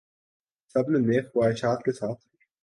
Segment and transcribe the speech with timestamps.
[0.75, 2.21] سب نے نیک خواہشات کے ساتھ